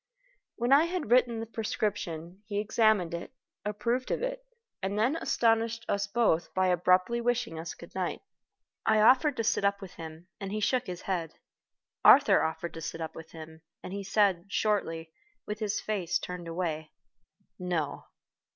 [0.55, 4.43] When I had written the prescription, he examined it, approved of it,
[4.81, 8.23] and then astonished us both by abruptly wishing us good night.
[8.83, 11.35] I offered to sit up with him, and he shook his head.
[12.03, 15.11] Arthur offered to sit up with him, and he said, shortly,
[15.45, 16.89] with his face turned away,
[17.59, 18.05] "No."